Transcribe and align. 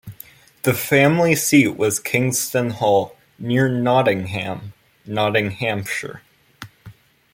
The 0.63 0.73
family 0.73 1.35
seat 1.35 1.77
was 1.77 1.99
Kingston 1.99 2.71
Hall, 2.71 3.15
near 3.37 3.69
Nottingham, 3.69 4.73
Nottinghamshire. 5.05 6.23